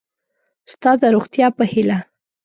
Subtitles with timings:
[0.73, 1.97] ستا د روغتیا په هیله